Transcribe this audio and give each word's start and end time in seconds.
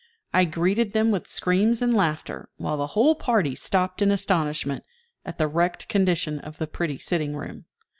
I 0.33 0.45
greeted 0.45 0.93
them 0.93 1.11
with 1.11 1.27
screams 1.27 1.79
and 1.79 1.93
laughter, 1.93 2.49
while 2.57 2.75
the 2.75 2.87
whole 2.97 3.13
party 3.13 3.53
stopped 3.53 4.01
in 4.01 4.09
astonishment 4.09 4.83
at 5.25 5.37
the 5.37 5.47
wrecked 5.47 5.87
condition 5.89 6.39
of 6.39 6.57
the 6.57 6.65
pretty 6.65 6.97
sitting 6.97 7.35
room. 7.35 7.65